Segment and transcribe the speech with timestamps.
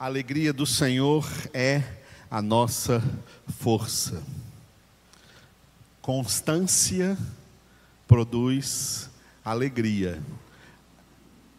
[0.00, 1.82] A alegria do Senhor é
[2.30, 3.02] a nossa
[3.58, 4.22] força.
[6.00, 7.18] Constância
[8.08, 9.10] produz
[9.44, 10.22] alegria.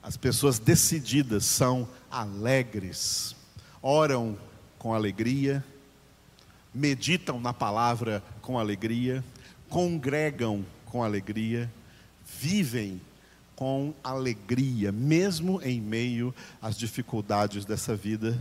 [0.02, 3.36] As pessoas decididas são alegres,
[3.80, 4.36] oram
[4.80, 5.64] com alegria,
[6.74, 9.24] meditam na palavra com alegria,
[9.70, 11.72] congregam com alegria,
[12.26, 13.00] vivem
[13.62, 18.36] com alegria, mesmo em meio às dificuldades dessa vida,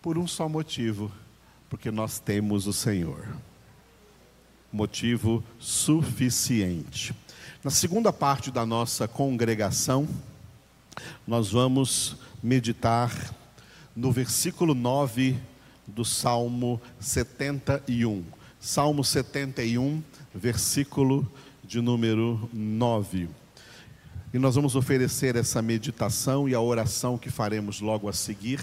[0.00, 1.10] por um só motivo:
[1.68, 3.26] porque nós temos o Senhor.
[4.72, 7.12] Motivo suficiente.
[7.64, 10.08] Na segunda parte da nossa congregação,
[11.26, 13.34] nós vamos meditar
[13.96, 15.36] no versículo 9
[15.84, 18.22] do Salmo 71.
[18.60, 20.00] Salmo 71,
[20.32, 21.28] versículo
[21.64, 23.40] de número 9.
[24.32, 28.60] E nós vamos oferecer essa meditação e a oração que faremos logo a seguir,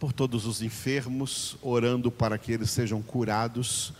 [0.00, 3.92] por todos os enfermos, orando para que eles sejam curados,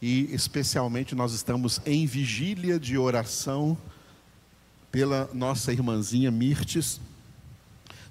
[0.00, 3.78] e especialmente nós estamos em vigília de oração
[4.90, 7.00] pela nossa irmãzinha Mirtes.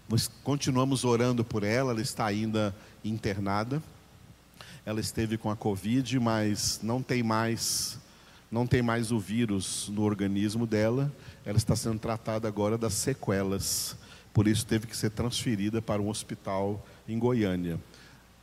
[0.10, 3.84] Nós continuamos orando por ela, ela está ainda internada.
[4.84, 8.00] Ela esteve com a Covid, mas não tem mais
[8.50, 11.10] não tem mais o vírus no organismo dela
[11.46, 13.96] ela está sendo tratada agora das sequelas.
[14.34, 17.80] Por isso teve que ser transferida para um hospital em Goiânia.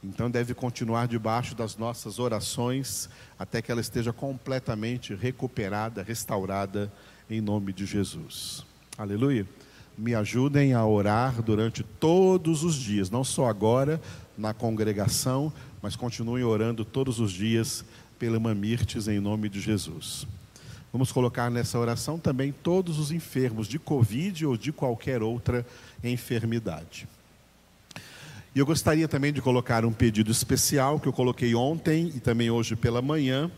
[0.02, 6.92] Então deve continuar debaixo das nossas orações até que ela esteja completamente recuperada, restaurada
[7.28, 8.64] em nome de Jesus.
[8.96, 9.46] Aleluia.
[9.96, 14.00] Me ajudem a orar durante todos os dias, não só agora
[14.36, 15.52] na congregação,
[15.82, 17.84] mas continuem orando todos os dias
[18.18, 20.26] pela Mamirtes em nome de Jesus.
[20.92, 25.66] Vamos colocar nessa oração também todos os enfermos de Covid ou de qualquer outra
[26.02, 27.06] enfermidade.
[28.54, 32.50] E eu gostaria também de colocar um pedido especial que eu coloquei ontem e também
[32.50, 33.50] hoje pela manhã,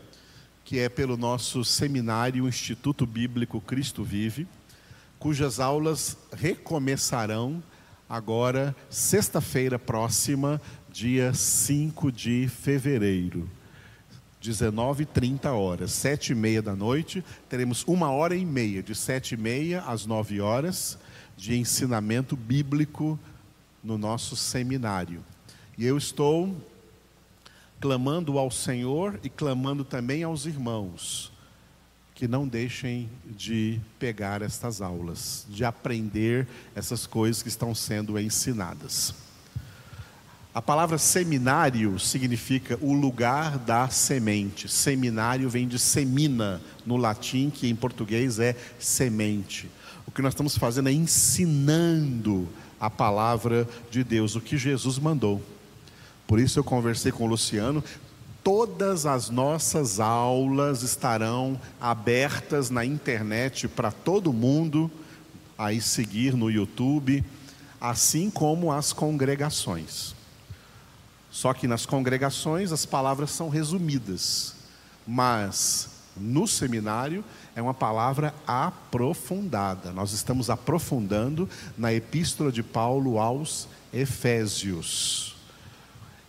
[0.64, 4.46] que é pelo nosso seminário Instituto Bíblico Cristo Vive,
[5.18, 7.62] cujas aulas recomeçarão
[8.08, 10.60] agora, sexta-feira próxima,
[10.90, 13.48] dia 5 de fevereiro.
[14.40, 18.94] 19 e 30 horas, sete e meia da noite, teremos uma hora e meia, de
[18.94, 20.98] sete e meia às nove horas,
[21.36, 23.18] de ensinamento bíblico
[23.84, 25.22] no nosso seminário.
[25.76, 26.56] E eu estou
[27.80, 31.32] clamando ao Senhor e clamando também aos irmãos
[32.14, 39.14] que não deixem de pegar estas aulas, de aprender essas coisas que estão sendo ensinadas.
[40.52, 44.68] A palavra seminário significa o lugar da semente.
[44.68, 49.70] Seminário vem de semina, no latim, que em português é semente.
[50.08, 52.48] O que nós estamos fazendo é ensinando
[52.80, 55.40] a palavra de Deus, o que Jesus mandou.
[56.26, 57.84] Por isso eu conversei com o Luciano.
[58.42, 64.90] Todas as nossas aulas estarão abertas na internet para todo mundo
[65.56, 67.22] aí seguir no YouTube,
[67.80, 70.18] assim como as congregações.
[71.30, 74.54] Só que nas congregações as palavras são resumidas,
[75.06, 77.24] mas no seminário
[77.54, 79.92] é uma palavra aprofundada.
[79.92, 81.48] Nós estamos aprofundando
[81.78, 85.36] na epístola de Paulo aos Efésios.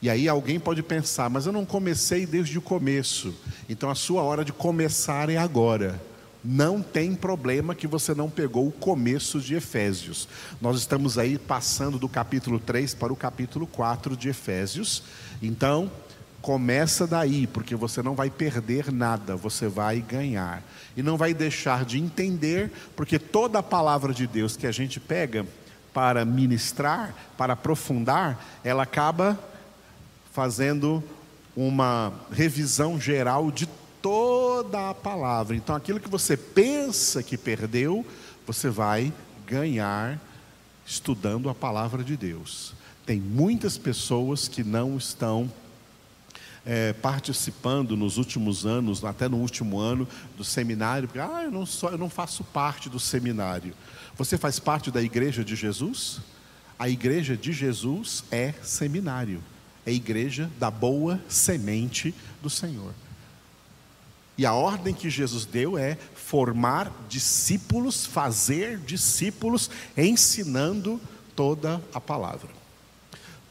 [0.01, 3.35] E aí alguém pode pensar, mas eu não comecei desde o começo,
[3.69, 6.10] então a sua hora de começar é agora
[6.43, 10.27] não tem problema que você não pegou o começo de Efésios.
[10.59, 15.03] Nós estamos aí passando do capítulo 3 para o capítulo 4 de Efésios.
[15.41, 15.91] Então,
[16.41, 20.63] começa daí, porque você não vai perder nada, você vai ganhar.
[20.97, 24.99] E não vai deixar de entender, porque toda a palavra de Deus que a gente
[24.99, 25.45] pega
[25.93, 29.39] para ministrar, para aprofundar, ela acaba
[30.33, 31.03] fazendo
[31.55, 33.67] uma revisão geral de
[34.01, 35.55] toda a palavra.
[35.55, 38.05] Então, aquilo que você pensa que perdeu,
[38.45, 39.13] você vai
[39.45, 40.19] ganhar
[40.85, 42.73] estudando a palavra de Deus.
[43.05, 45.51] Tem muitas pessoas que não estão
[46.65, 50.07] é, participando nos últimos anos, até no último ano
[50.37, 53.73] do seminário, porque ah, eu não, sou, eu não faço parte do seminário.
[54.17, 56.19] Você faz parte da igreja de Jesus?
[56.77, 59.41] A igreja de Jesus é seminário,
[59.85, 62.93] é igreja da boa semente do Senhor.
[64.41, 70.99] E a ordem que Jesus deu é formar discípulos, fazer discípulos, ensinando
[71.35, 72.49] toda a palavra.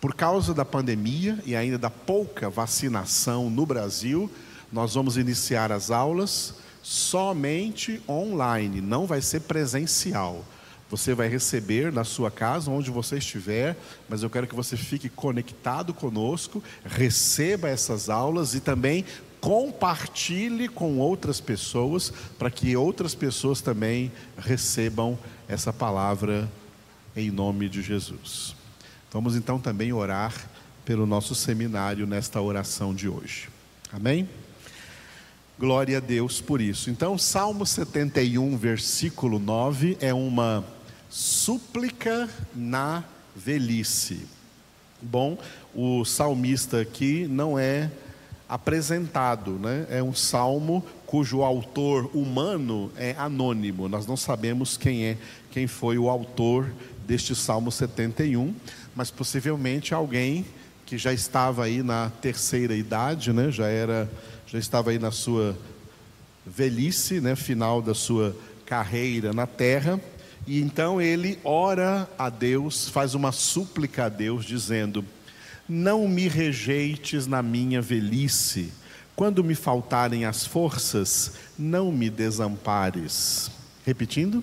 [0.01, 4.29] Por causa da pandemia e ainda da pouca vacinação no Brasil,
[4.73, 10.45] nós vamos iniciar as aulas somente online, não vai ser presencial.
[10.91, 13.77] Você vai receber na sua casa, onde você estiver,
[14.09, 19.05] mas eu quero que você fique conectado conosco, receba essas aulas e também
[19.41, 26.51] compartilhe com outras pessoas, para que outras pessoas também recebam essa palavra
[27.17, 28.55] em nome de Jesus.
[29.11, 30.35] Vamos então também orar
[30.85, 33.49] pelo nosso seminário nesta oração de hoje.
[33.93, 34.29] Amém?
[35.59, 36.89] Glória a Deus por isso.
[36.89, 40.65] Então, Salmo 71, versículo 9, é uma
[41.11, 43.05] súplica na
[43.35, 44.27] velhice.
[45.03, 45.37] Bom,
[45.75, 47.91] o salmista aqui não é
[48.50, 49.87] apresentado, né?
[49.88, 53.88] É um salmo cujo autor humano é anônimo.
[53.88, 55.17] Nós não sabemos quem é,
[55.52, 56.69] quem foi o autor
[57.06, 58.52] deste Salmo 71,
[58.93, 60.44] mas possivelmente alguém
[60.85, 63.52] que já estava aí na terceira idade, né?
[63.52, 64.11] Já era,
[64.49, 65.56] já estava aí na sua
[66.44, 67.37] velhice, né?
[67.37, 68.37] Final da sua
[68.67, 70.00] carreira na terra.
[70.44, 75.05] E então ele ora a Deus, faz uma súplica a Deus, dizendo:
[75.72, 78.72] Não me rejeites na minha velhice,
[79.14, 83.52] quando me faltarem as forças, não me desampares.
[83.87, 84.43] Repetindo: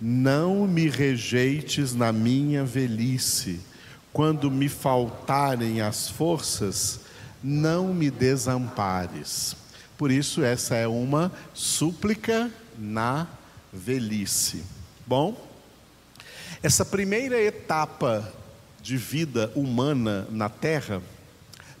[0.00, 3.60] Não me rejeites na minha velhice,
[4.10, 7.00] quando me faltarem as forças,
[7.44, 9.54] não me desampares.
[9.98, 13.26] Por isso, essa é uma súplica na
[13.70, 14.64] velhice.
[15.06, 15.46] Bom,
[16.62, 18.32] essa primeira etapa
[18.82, 21.02] de vida humana na Terra,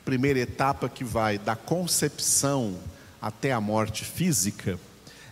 [0.04, 2.78] primeira etapa que vai da concepção
[3.20, 4.78] até a morte física,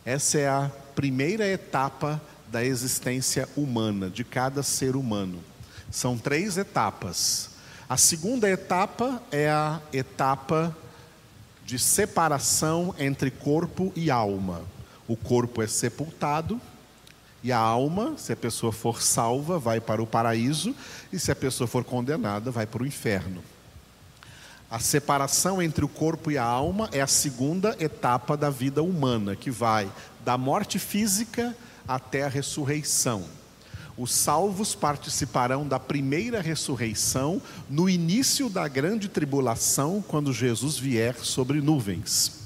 [0.05, 5.43] essa é a primeira etapa da existência humana, de cada ser humano.
[5.91, 7.51] São três etapas.
[7.89, 10.77] A segunda etapa é a etapa
[11.65, 14.63] de separação entre corpo e alma.
[15.09, 16.61] O corpo é sepultado
[17.47, 20.75] e a alma, se a pessoa for salva, vai para o paraíso,
[21.13, 23.41] e se a pessoa for condenada, vai para o inferno.
[24.69, 29.37] A separação entre o corpo e a alma é a segunda etapa da vida humana,
[29.37, 29.89] que vai
[30.25, 31.57] da morte física
[31.87, 33.23] até a ressurreição.
[33.97, 37.41] Os salvos participarão da primeira ressurreição
[37.71, 42.46] no início da grande tribulação, quando Jesus vier sobre nuvens.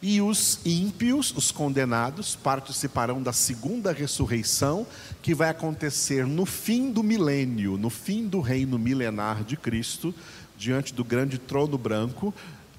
[0.00, 4.86] E os ímpios, os condenados, participarão da segunda ressurreição,
[5.20, 10.14] que vai acontecer no fim do milênio, no fim do reino milenar de Cristo,
[10.56, 12.32] diante do grande trono branco.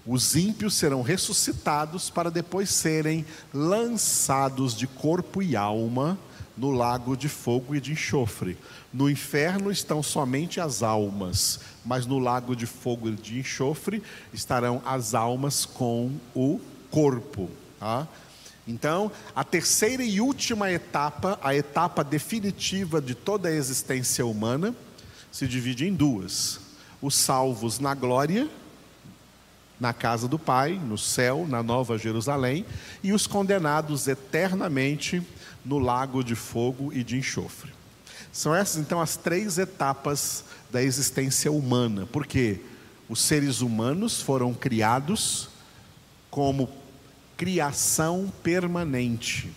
[0.05, 6.17] Os ímpios serão ressuscitados para depois serem lançados de corpo e alma
[6.59, 8.57] no lago de fogo e de enxofre.
[8.93, 14.01] No inferno estão somente as almas, mas no lago de fogo e de enxofre
[14.33, 17.49] estarão as almas com o corpo.
[17.79, 18.07] Tá?
[18.67, 24.75] Então, a terceira e última etapa, a etapa definitiva de toda a existência humana,
[25.31, 26.59] se divide em duas:
[27.01, 28.47] os salvos na glória,
[29.79, 32.65] na casa do Pai, no céu, na Nova Jerusalém,
[33.01, 35.23] e os condenados eternamente
[35.63, 37.71] no lago de fogo e de enxofre.
[38.31, 42.61] São essas então as três etapas da existência humana, porque
[43.07, 45.49] os seres humanos foram criados
[46.29, 46.69] como
[47.39, 49.49] criação permanente.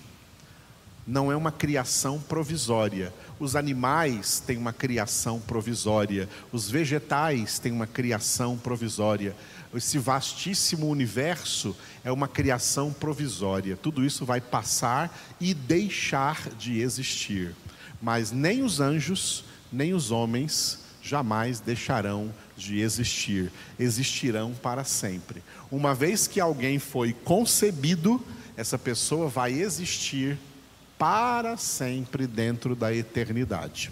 [1.05, 3.13] Não é uma criação provisória.
[3.41, 9.35] Os animais têm uma criação provisória, os vegetais têm uma criação provisória.
[9.75, 13.77] Esse vastíssimo universo é uma criação provisória.
[13.77, 17.53] Tudo isso vai passar e deixar de existir.
[18.01, 25.43] Mas nem os anjos, nem os homens jamais deixarão de existir, existirão para sempre.
[25.71, 28.25] Uma vez que alguém foi concebido,
[28.57, 30.39] essa pessoa vai existir
[30.97, 33.91] para sempre dentro da eternidade.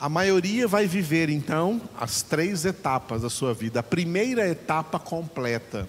[0.00, 3.80] A maioria vai viver então as três etapas da sua vida.
[3.80, 5.86] A primeira etapa completa,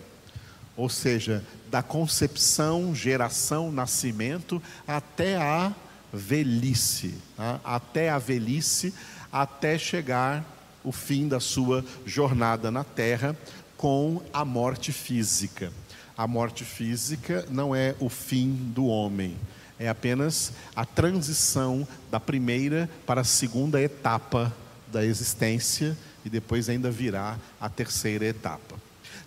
[0.76, 5.74] ou seja, da concepção, geração, nascimento até a
[6.12, 7.62] velhice, tá?
[7.64, 8.94] até a velhice,
[9.32, 10.44] até chegar
[10.84, 13.36] o fim da sua jornada na terra
[13.78, 15.72] com a morte física.
[16.18, 19.36] A morte física não é o fim do homem,
[19.80, 24.54] é apenas a transição da primeira para a segunda etapa
[24.92, 28.76] da existência e depois ainda virá a terceira etapa.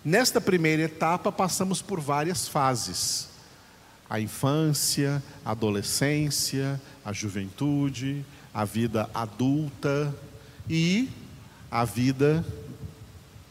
[0.03, 3.27] Nesta primeira etapa, passamos por várias fases:
[4.09, 8.23] a infância, a adolescência, a juventude,
[8.55, 10.15] a vida adulta
[10.69, 11.09] e
[11.69, 12.45] a vida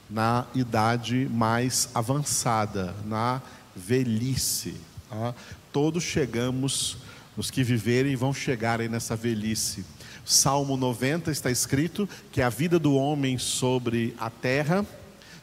[0.09, 3.43] na idade mais avançada, na
[3.77, 4.81] velhice.
[5.11, 5.35] Tá?
[5.71, 6.97] Todos chegamos
[7.37, 9.85] os que viverem vão chegarem nessa velhice.
[10.25, 14.87] Salmo 90 está escrito que a vida do homem sobre a terra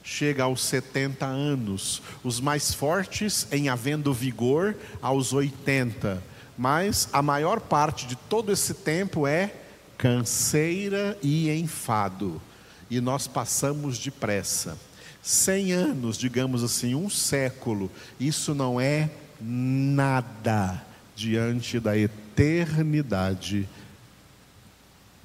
[0.03, 6.30] chega aos 70 anos, os mais fortes em havendo vigor aos 80,
[6.61, 9.51] mas a maior parte de todo esse tempo é
[9.97, 12.39] canseira e enfado,
[12.87, 14.77] e nós passamos depressa.
[15.23, 17.89] 100 anos, digamos assim, um século,
[18.19, 23.67] isso não é nada diante da eternidade,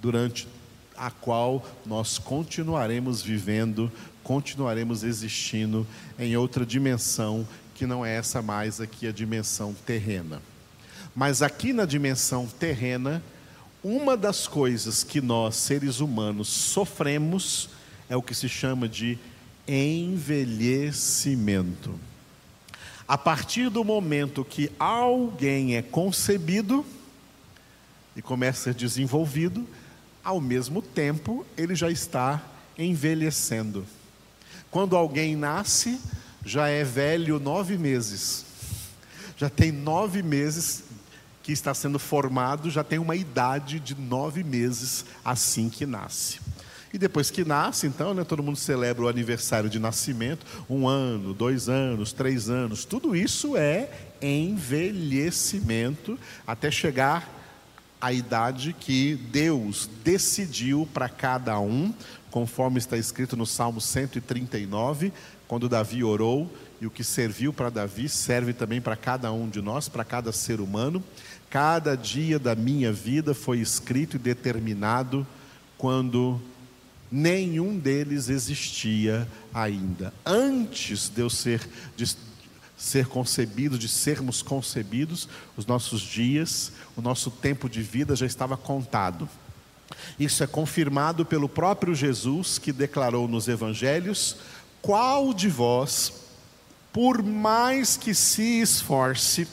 [0.00, 0.48] durante
[0.96, 3.92] a qual nós continuaremos vivendo,
[4.24, 5.86] continuaremos existindo
[6.18, 10.40] em outra dimensão que não é essa mais aqui a dimensão terrena.
[11.16, 13.22] Mas aqui na dimensão terrena,
[13.82, 17.70] uma das coisas que nós, seres humanos, sofremos
[18.06, 19.18] é o que se chama de
[19.66, 21.98] envelhecimento.
[23.08, 26.84] A partir do momento que alguém é concebido
[28.14, 29.66] e começa a ser desenvolvido,
[30.22, 32.42] ao mesmo tempo ele já está
[32.76, 33.86] envelhecendo.
[34.70, 35.98] Quando alguém nasce,
[36.44, 38.44] já é velho nove meses,
[39.38, 40.84] já tem nove meses
[41.46, 46.40] que está sendo formado já tem uma idade de nove meses assim que nasce.
[46.92, 51.32] E depois que nasce, então, né, todo mundo celebra o aniversário de nascimento, um ano,
[51.32, 53.88] dois anos, três anos, tudo isso é
[54.20, 57.32] envelhecimento até chegar
[58.00, 61.94] à idade que Deus decidiu para cada um,
[62.28, 65.12] conforme está escrito no Salmo 139,
[65.46, 66.50] quando Davi orou,
[66.80, 70.32] e o que serviu para Davi serve também para cada um de nós, para cada
[70.32, 71.02] ser humano.
[71.56, 75.26] Cada dia da minha vida foi escrito e determinado
[75.78, 76.38] quando
[77.10, 80.12] nenhum deles existia ainda.
[80.22, 82.14] Antes de eu ser, de
[82.76, 88.58] ser concebido, de sermos concebidos, os nossos dias, o nosso tempo de vida já estava
[88.58, 89.26] contado.
[90.20, 94.36] Isso é confirmado pelo próprio Jesus, que declarou nos evangelhos:
[94.82, 96.12] Qual de vós,
[96.92, 99.48] por mais que se esforce,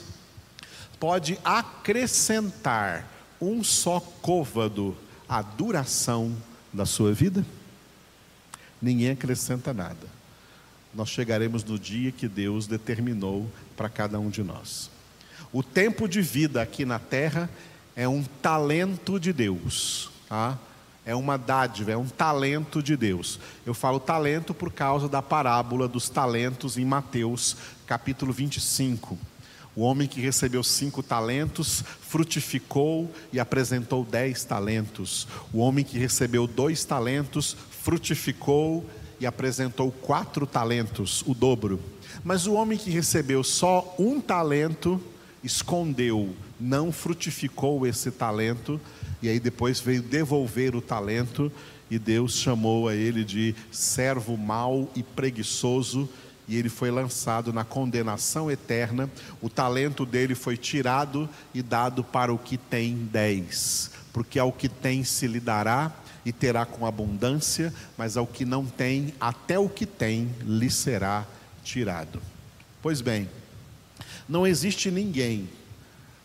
[1.03, 3.05] pode acrescentar
[3.41, 4.95] um só côvado
[5.27, 6.33] à duração
[6.71, 7.45] da sua vida?
[8.81, 10.07] Ninguém acrescenta nada.
[10.95, 14.89] Nós chegaremos no dia que Deus determinou para cada um de nós.
[15.51, 17.49] O tempo de vida aqui na terra
[17.97, 20.57] é um talento de Deus, tá?
[21.05, 23.41] É uma dádiva, é um talento de Deus.
[23.65, 29.32] Eu falo talento por causa da parábola dos talentos em Mateus, capítulo 25
[29.75, 35.27] o homem que recebeu cinco talentos frutificou e apresentou dez talentos.
[35.51, 38.85] O homem que recebeu dois talentos frutificou
[39.19, 41.79] e apresentou quatro talentos, o dobro.
[42.23, 45.01] Mas o homem que recebeu só um talento
[45.43, 48.79] escondeu, não frutificou esse talento,
[49.21, 51.51] e aí depois veio devolver o talento,
[51.89, 56.07] e Deus chamou a ele de servo mau e preguiçoso
[56.47, 59.09] e ele foi lançado na condenação eterna.
[59.41, 64.67] O talento dele foi tirado e dado para o que tem dez, porque ao que
[64.67, 65.91] tem se lhe dará
[66.25, 71.25] e terá com abundância, mas ao que não tem, até o que tem lhe será
[71.63, 72.21] tirado.
[72.81, 73.29] Pois bem,
[74.27, 75.49] não existe ninguém,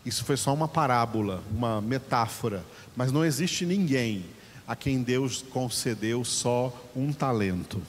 [0.05, 2.63] isso foi só uma parábola, uma metáfora,
[2.95, 4.25] mas não existe ninguém
[4.67, 7.81] a quem Deus concedeu só um talento.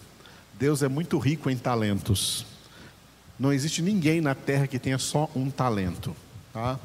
[0.61, 2.45] Deus é muito rico em talentos.
[3.39, 6.15] Não existe ninguém na terra que tenha só um talento.
[6.53, 6.79] Tá?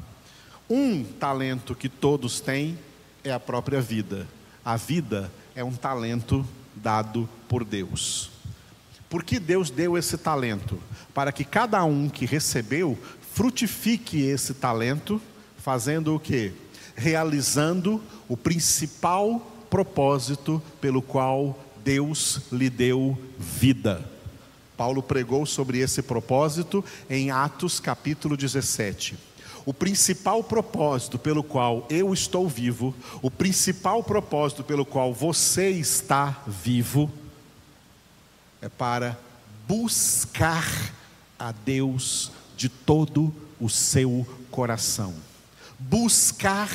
[0.68, 2.78] Um talento que todos têm
[3.22, 4.26] é a própria vida.
[4.64, 6.42] A vida é um talento
[6.74, 8.30] dado por Deus.
[9.10, 10.80] Por que Deus deu esse talento?
[11.12, 12.98] Para que cada um que recebeu
[13.34, 15.20] frutifique esse talento,
[15.58, 16.50] fazendo o que?
[16.94, 24.04] Realizando o principal propósito pelo qual Deus lhe deu vida.
[24.76, 29.16] Paulo pregou sobre esse propósito em Atos capítulo 17.
[29.64, 36.42] O principal propósito pelo qual eu estou vivo, o principal propósito pelo qual você está
[36.44, 37.08] vivo,
[38.60, 39.16] é para
[39.68, 40.92] buscar
[41.38, 45.14] a Deus de todo o seu coração.
[45.78, 46.68] Buscar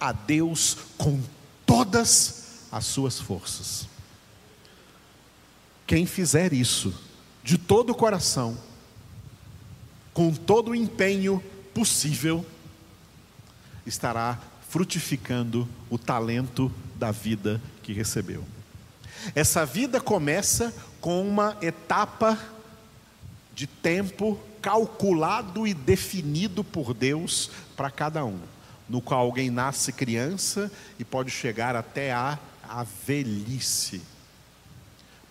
[0.00, 1.22] a Deus com
[1.64, 3.95] todas as suas forças.
[5.86, 6.94] Quem fizer isso
[7.44, 8.58] de todo o coração,
[10.12, 12.44] com todo o empenho possível,
[13.86, 14.38] estará
[14.68, 18.44] frutificando o talento da vida que recebeu.
[19.34, 22.38] Essa vida começa com uma etapa
[23.54, 28.40] de tempo calculado e definido por Deus para cada um.
[28.88, 34.00] no qual alguém nasce criança e pode chegar até a, a velhice.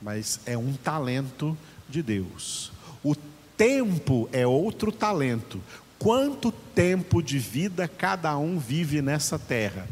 [0.05, 1.57] Mas é um talento
[1.89, 2.71] de Deus.
[3.03, 3.15] O
[3.57, 5.59] tempo é outro talento.
[5.97, 9.89] Quanto tempo de vida cada um vive nessa terra?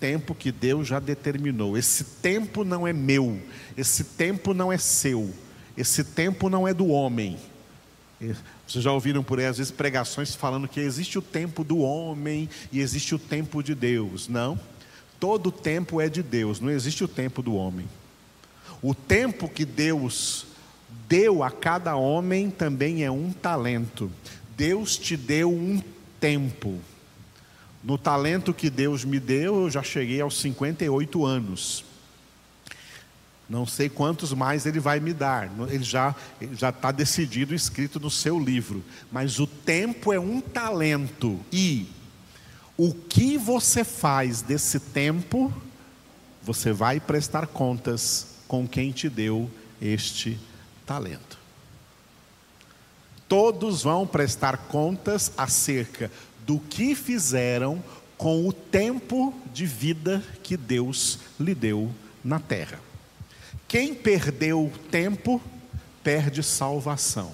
[0.00, 1.78] Tempo que Deus já determinou.
[1.78, 3.40] Esse tempo não é meu,
[3.76, 5.32] esse tempo não é seu,
[5.76, 7.38] esse tempo não é do homem.
[8.66, 12.50] Vocês já ouviram por aí, às vezes, pregações falando que existe o tempo do homem
[12.72, 14.26] e existe o tempo de Deus.
[14.26, 14.58] Não.
[15.20, 17.86] Todo tempo é de Deus, não existe o tempo do homem.
[18.82, 20.46] O tempo que Deus
[21.08, 24.10] deu a cada homem também é um talento.
[24.56, 25.80] Deus te deu um
[26.18, 26.80] tempo.
[27.84, 31.84] No talento que Deus me deu, eu já cheguei aos 58 anos.
[33.48, 35.48] Não sei quantos mais ele vai me dar.
[35.68, 36.14] Ele já
[36.52, 38.82] já está decidido, escrito no seu livro.
[39.12, 41.86] Mas o tempo é um talento e
[42.76, 45.52] o que você faz desse tempo,
[46.42, 50.38] você vai prestar contas com quem te deu este
[50.84, 51.38] talento.
[53.26, 57.82] Todos vão prestar contas acerca do que fizeram
[58.18, 61.90] com o tempo de vida que Deus lhe deu
[62.22, 62.78] na terra.
[63.66, 65.40] Quem perdeu tempo,
[66.04, 67.32] perde salvação.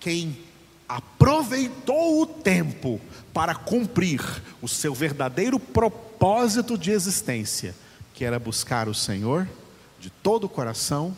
[0.00, 0.38] Quem
[0.88, 2.98] aproveitou o tempo
[3.34, 4.22] para cumprir
[4.62, 7.74] o seu verdadeiro propósito de existência,
[8.18, 9.48] que era buscar o Senhor
[10.00, 11.16] de todo o coração,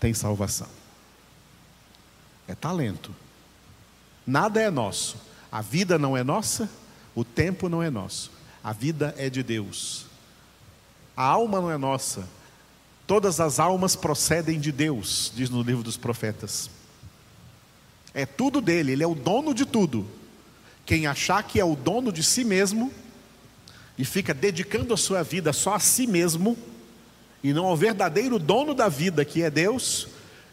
[0.00, 0.68] tem salvação.
[2.48, 3.14] É talento.
[4.26, 5.18] Nada é nosso.
[5.52, 6.66] A vida não é nossa,
[7.14, 8.30] o tempo não é nosso.
[8.62, 10.06] A vida é de Deus.
[11.14, 12.26] A alma não é nossa,
[13.06, 16.70] Todas as almas procedem de Deus, diz no livro dos profetas.
[18.14, 20.08] É tudo dele, ele é o dono de tudo.
[20.86, 22.90] Quem achar que é o dono de si mesmo
[23.96, 26.56] e fica dedicando a sua vida só a si mesmo
[27.42, 30.08] e não ao verdadeiro dono da vida, que é Deus,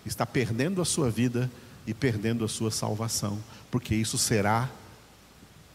[0.06, 1.50] está perdendo a sua vida
[1.88, 3.40] e perdendo a sua salvação,
[3.72, 4.70] porque isso será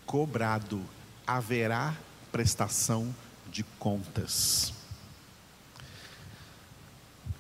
[0.05, 0.81] cobrado,
[1.27, 1.97] haverá
[2.31, 3.15] prestação
[3.51, 4.73] de contas.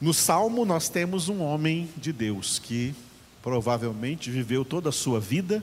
[0.00, 2.94] No Salmo, nós temos um homem de Deus que
[3.42, 5.62] provavelmente viveu toda a sua vida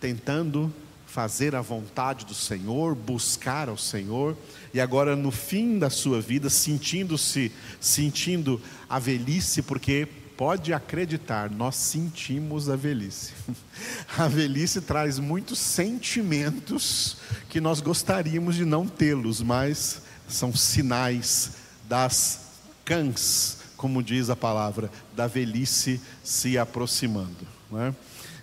[0.00, 0.72] tentando
[1.12, 4.36] fazer a vontade do Senhor, buscar ao Senhor,
[4.72, 11.76] e agora no fim da sua vida, sentindo-se, sentindo a velhice, porque pode acreditar, nós
[11.76, 13.32] sentimos a velhice.
[14.16, 17.18] A velhice traz muitos sentimentos
[17.48, 21.52] que nós gostaríamos de não tê-los, mas são sinais
[21.88, 22.40] das
[22.84, 27.46] cães como diz a palavra, da velhice se aproximando.
[27.70, 27.94] Né?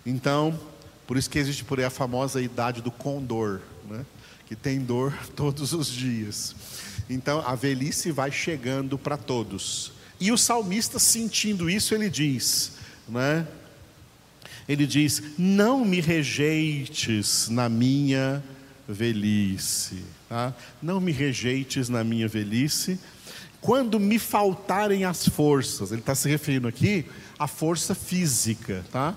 [0.04, 0.58] Então,
[1.08, 4.06] por isso que existe por aí a famosa idade do condor, né?
[4.46, 6.54] que tem dor todos os dias.
[7.10, 9.90] Então, a velhice vai chegando para todos.
[10.20, 12.72] E o salmista, sentindo isso, ele diz,
[13.08, 13.46] né?
[14.68, 18.44] Ele diz: Não me rejeites na minha
[18.86, 20.04] velhice.
[20.28, 20.54] Tá?
[20.82, 23.00] Não me rejeites na minha velhice
[23.60, 27.04] quando me faltarem as forças, ele está se referindo aqui
[27.38, 29.16] à força física, tá?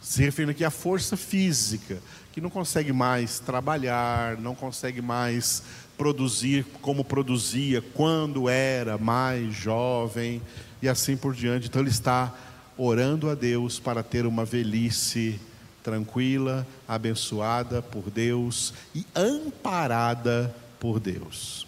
[0.00, 1.98] Se referindo aqui à força física,
[2.32, 5.62] que não consegue mais trabalhar, não consegue mais
[5.98, 10.40] produzir como produzia quando era mais jovem
[10.80, 11.66] e assim por diante.
[11.66, 12.34] Então ele está
[12.78, 15.38] orando a Deus para ter uma velhice
[15.82, 21.66] tranquila, abençoada por Deus e amparada por Deus.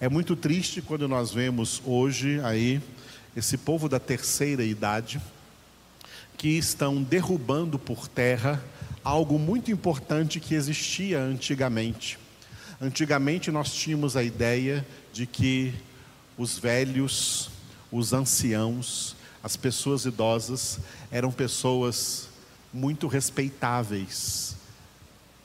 [0.00, 2.80] É muito triste quando nós vemos hoje aí
[3.36, 5.20] esse povo da terceira idade
[6.38, 8.64] que estão derrubando por terra
[9.02, 12.18] algo muito importante que existia antigamente.
[12.80, 15.74] Antigamente nós tínhamos a ideia de que
[16.36, 17.50] os velhos,
[17.90, 20.78] os anciãos, as pessoas idosas
[21.10, 22.28] eram pessoas
[22.72, 24.56] muito respeitáveis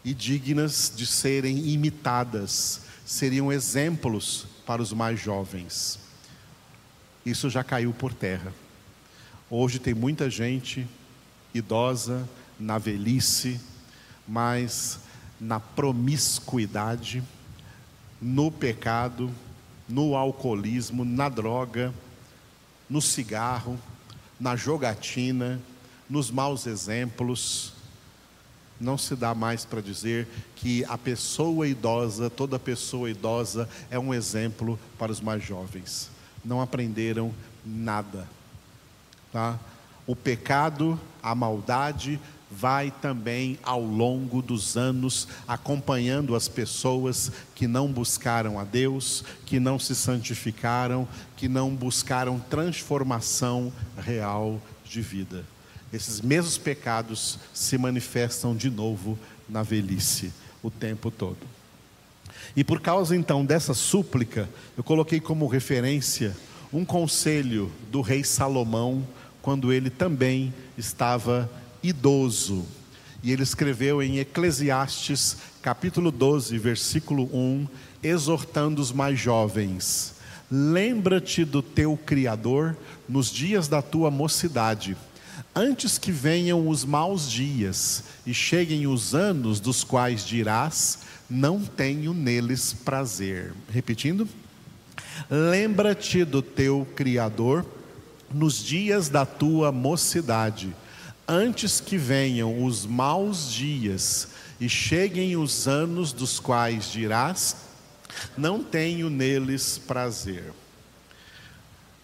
[0.05, 5.97] e dignas de serem imitadas, seriam exemplos para os mais jovens.
[7.25, 8.53] Isso já caiu por terra.
[9.55, 10.87] Hoje tem muita gente
[11.53, 12.27] idosa,
[12.59, 13.61] na velhice,
[14.27, 14.97] mas
[15.39, 17.21] na promiscuidade,
[18.19, 19.29] no pecado,
[19.87, 21.93] no alcoolismo, na droga,
[22.89, 23.79] no cigarro,
[24.39, 25.61] na jogatina,
[26.09, 27.73] nos maus exemplos,
[28.81, 34.15] não se dá mais para dizer que a pessoa idosa, toda pessoa idosa, é um
[34.15, 36.09] exemplo para os mais jovens.
[36.43, 37.31] Não aprenderam
[37.63, 38.27] nada.
[39.33, 39.59] Tá?
[40.05, 42.19] O pecado, a maldade
[42.51, 49.59] vai também ao longo dos anos acompanhando as pessoas que não buscaram a Deus, que
[49.59, 55.43] não se santificaram, que não buscaram transformação real de vida.
[55.91, 59.17] Esses mesmos pecados se manifestam de novo
[59.49, 61.39] na velhice o tempo todo.
[62.55, 66.35] E por causa então dessa súplica, eu coloquei como referência
[66.71, 69.03] um conselho do rei Salomão,
[69.43, 71.51] quando ele também estava
[71.83, 72.65] idoso.
[73.21, 77.67] E ele escreveu em Eclesiastes, capítulo 12, versículo 1,
[78.01, 80.15] exortando os mais jovens:
[80.49, 82.75] Lembra-te do teu Criador
[83.07, 84.95] nos dias da tua mocidade,
[85.53, 92.13] antes que venham os maus dias e cheguem os anos dos quais dirás: Não tenho
[92.13, 93.53] neles prazer.
[93.69, 94.27] Repetindo.
[95.29, 97.65] Lembra-te do teu Criador
[98.33, 100.73] nos dias da tua mocidade
[101.27, 107.55] antes que venham os maus dias e cheguem os anos dos quais dirás:
[108.37, 110.51] Não tenho neles prazer.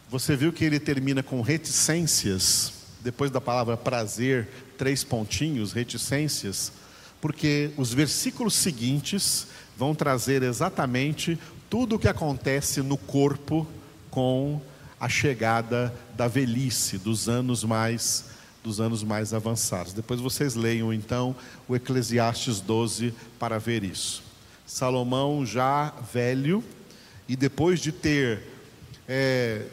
[0.10, 6.72] Você viu que ele termina com reticências, depois da palavra prazer, três pontinhos, reticências,
[7.22, 11.38] porque os versículos seguintes vão trazer exatamente
[11.70, 13.68] tudo o que acontece no corpo
[14.10, 14.60] com
[15.00, 18.26] a chegada da velhice, dos anos mais
[18.64, 19.94] dos anos mais avançados.
[19.94, 21.36] Depois vocês leiam então
[21.68, 24.22] o Eclesiastes 12 para ver isso.
[24.66, 26.64] Salomão já velho
[27.28, 28.44] e depois de ter,
[29.08, 29.66] é,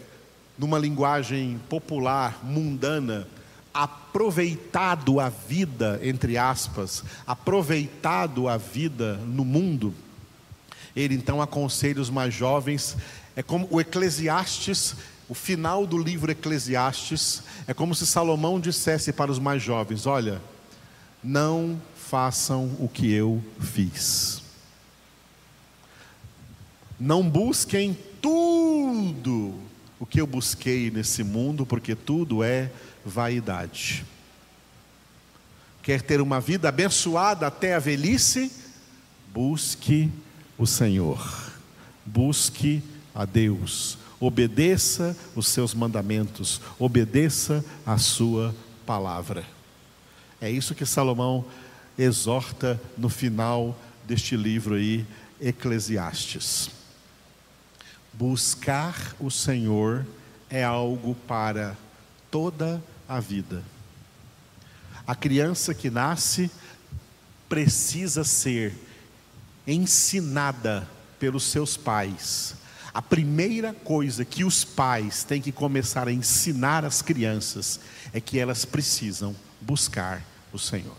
[0.59, 3.27] numa linguagem popular, mundana,
[3.75, 9.93] aproveitado a vida, entre aspas, aproveitado a vida no mundo,
[10.95, 12.97] ele então aconselha os mais jovens,
[13.35, 14.97] é como o Eclesiastes
[15.29, 20.41] o final do livro Eclesiastes é como se Salomão dissesse para os mais jovens: Olha,
[21.23, 24.43] não façam o que eu fiz.
[26.99, 29.55] Não busquem tudo
[29.99, 32.71] o que eu busquei nesse mundo, porque tudo é
[33.05, 34.05] vaidade.
[35.83, 38.51] Quer ter uma vida abençoada até a velhice?
[39.33, 40.11] Busque
[40.57, 41.53] o Senhor,
[42.05, 42.83] busque
[43.15, 49.45] a Deus obedeça os seus mandamentos, obedeça a sua palavra.
[50.41, 51.45] É isso que Salomão
[51.99, 55.07] exorta no final deste livro aí,
[55.41, 56.71] Eclesiastes.
[58.13, 60.07] Buscar o Senhor
[60.49, 61.77] é algo para
[62.31, 63.63] toda a vida.
[65.07, 66.51] A criança que nasce
[67.49, 68.75] precisa ser
[69.67, 72.57] ensinada pelos seus pais
[72.97, 77.79] a primeira coisa que os pais têm que começar a ensinar às crianças
[78.11, 80.97] é que elas precisam buscar o Senhor.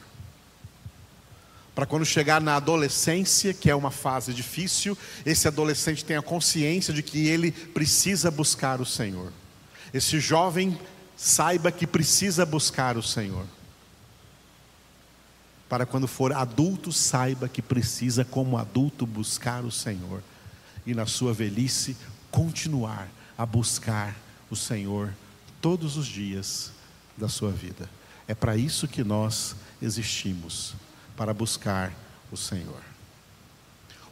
[1.74, 7.02] Para quando chegar na adolescência, que é uma fase difícil, esse adolescente tenha consciência de
[7.02, 9.34] que ele precisa buscar o Senhor.
[9.92, 10.80] Esse jovem
[11.16, 13.48] saiba que precisa buscar o Senhor.
[15.68, 20.22] Para quando for adulto, saiba que precisa, como adulto, buscar o Senhor
[20.88, 21.98] e na sua velhice
[22.32, 24.16] continuar a buscar
[24.50, 25.14] o Senhor
[25.62, 26.72] todos os dias
[27.18, 27.90] da sua vida.
[28.26, 30.74] É para isso que nós existimos,
[31.18, 31.94] para buscar
[32.32, 32.82] o Senhor.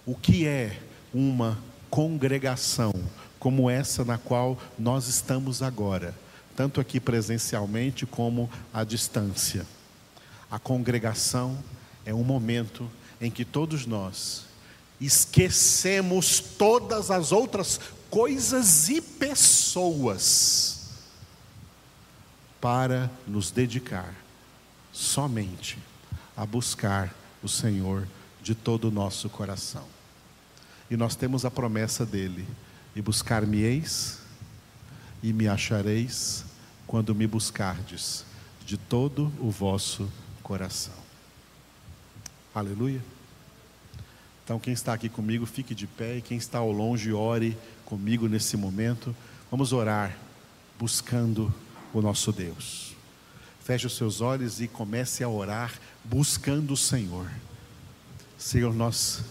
[0.06, 0.82] O que é
[1.14, 1.58] uma
[1.90, 2.92] congregação
[3.40, 6.14] como essa na qual nós estamos agora,
[6.58, 9.66] tanto aqui presencialmente como à distância?
[10.52, 11.58] A congregação
[12.06, 14.46] é um momento em que todos nós
[15.00, 17.80] esquecemos todas as outras
[18.10, 20.76] coisas e pessoas
[22.62, 24.14] para nos dedicar
[24.92, 25.78] somente
[26.36, 28.08] a buscar o Senhor
[28.42, 29.86] de todo o nosso coração.
[30.90, 32.48] E nós temos a promessa dele:
[32.96, 34.20] e buscar-me-eis
[35.22, 36.46] e me achareis
[36.88, 38.24] quando me buscardes
[38.66, 40.10] de todo o vosso
[40.42, 40.94] coração.
[42.54, 43.15] Aleluia.
[44.46, 48.28] Então, quem está aqui comigo, fique de pé, e quem está ao longe, ore comigo
[48.28, 49.16] nesse momento.
[49.50, 50.16] Vamos orar,
[50.78, 51.52] buscando
[51.92, 52.94] o nosso Deus.
[53.64, 57.28] Feche os seus olhos e comece a orar, buscando o Senhor.
[58.38, 59.24] Senhor, nós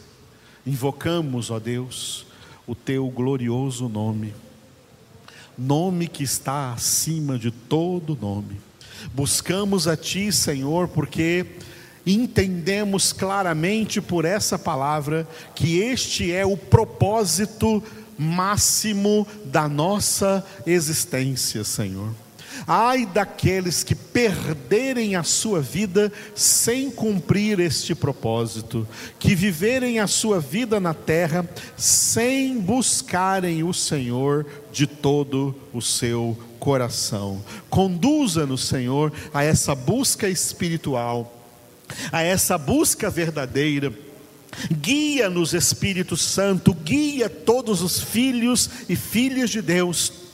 [0.67, 2.27] invocamos, ó Deus,
[2.67, 4.35] o teu glorioso nome,
[5.57, 8.61] nome que está acima de todo nome.
[9.13, 11.47] Buscamos a Ti, Senhor, porque
[12.07, 17.83] entendemos claramente por essa palavra que este é o propósito
[18.19, 22.15] máximo da nossa existência, Senhor.
[22.67, 28.87] Ai daqueles que perderem a sua vida sem cumprir este propósito,
[29.19, 36.39] que viverem a sua vida na terra sem buscarem o Senhor de todo o seu
[36.59, 37.43] coração.
[37.69, 41.34] Conduza-nos, Senhor, a essa busca espiritual,
[42.11, 43.93] a essa busca verdadeira.
[44.73, 50.25] Guia-nos, Espírito Santo, guia todos os filhos e filhas de Deus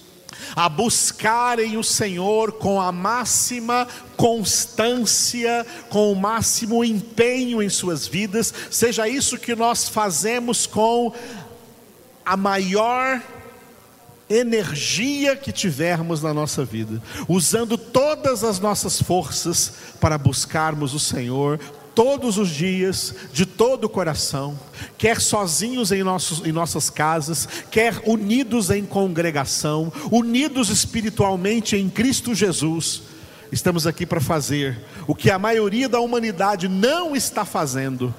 [0.54, 3.86] a buscarem o Senhor com a máxima
[4.16, 11.14] constância, com o máximo empenho em suas vidas, seja isso que nós fazemos com
[12.24, 13.22] a maior
[14.30, 21.58] energia que tivermos na nossa vida, usando todas as nossas forças para buscarmos o Senhor,
[21.96, 24.56] todos os dias, de todo o coração,
[24.96, 32.32] quer sozinhos em, nossos, em nossas casas, quer unidos em congregação, unidos espiritualmente em Cristo
[32.32, 33.02] Jesus.
[33.50, 38.14] Estamos aqui para fazer o que a maioria da humanidade não está fazendo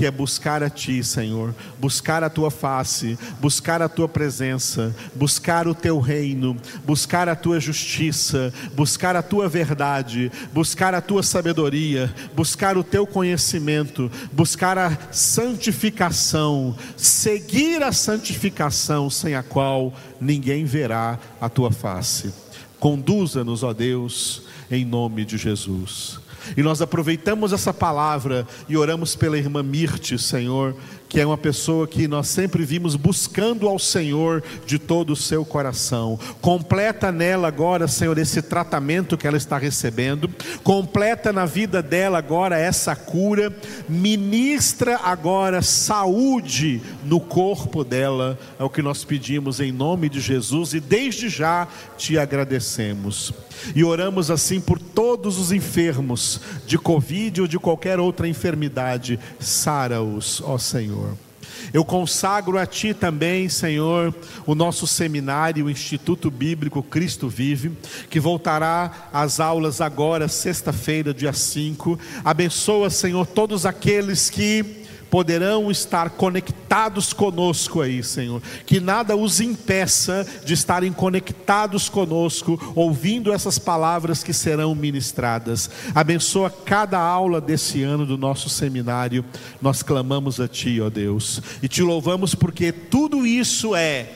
[0.00, 5.68] que é buscar a Ti, Senhor, buscar a Tua face, buscar a Tua presença, buscar
[5.68, 12.10] o Teu reino, buscar a Tua justiça, buscar a Tua verdade, buscar a Tua sabedoria,
[12.34, 21.18] buscar o Teu conhecimento, buscar a santificação, seguir a santificação sem a qual ninguém verá
[21.38, 22.32] a Tua face.
[22.78, 26.29] Conduza-nos, ó Deus, em nome de Jesus.
[26.56, 30.74] E nós aproveitamos essa palavra e oramos pela irmã Mirte, Senhor,
[31.10, 35.44] que é uma pessoa que nós sempre vimos buscando ao Senhor de todo o seu
[35.44, 36.16] coração.
[36.40, 40.30] Completa nela agora, Senhor, esse tratamento que ela está recebendo,
[40.62, 43.52] completa na vida dela agora essa cura,
[43.88, 50.74] ministra agora saúde no corpo dela, é o que nós pedimos em nome de Jesus
[50.74, 51.66] e desde já
[51.98, 53.32] te agradecemos.
[53.74, 60.40] E oramos assim por todos os enfermos de Covid ou de qualquer outra enfermidade, sara-os,
[60.40, 60.99] ó Senhor.
[61.00, 61.30] Senhor.
[61.72, 64.14] Eu consagro a Ti também, Senhor,
[64.46, 67.72] o nosso seminário, o Instituto Bíblico Cristo Vive,
[68.08, 71.98] que voltará às aulas agora, sexta-feira, dia 5.
[72.24, 74.79] Abençoa, Senhor, todos aqueles que
[75.10, 78.40] poderão estar conectados conosco aí, Senhor.
[78.64, 85.68] Que nada os impeça de estarem conectados conosco, ouvindo essas palavras que serão ministradas.
[85.94, 89.24] Abençoa cada aula desse ano do nosso seminário.
[89.60, 94.06] Nós clamamos a Ti, ó Deus, e te louvamos porque tudo isso é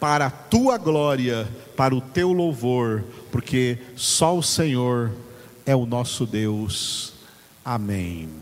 [0.00, 5.12] para a Tua glória, para o Teu louvor, porque só o Senhor
[5.64, 7.12] é o nosso Deus.
[7.64, 8.41] Amém.